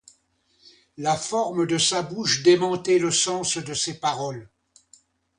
[0.97, 4.49] La forme de sa bouche démentait le sens de ses paroles.